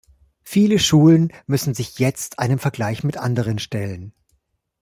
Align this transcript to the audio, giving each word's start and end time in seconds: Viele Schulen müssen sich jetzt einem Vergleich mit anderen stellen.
Viele 0.41 0.79
Schulen 0.79 1.31
müssen 1.45 1.75
sich 1.75 1.99
jetzt 1.99 2.39
einem 2.39 2.57
Vergleich 2.57 3.03
mit 3.03 3.17
anderen 3.17 3.59
stellen. 3.59 4.15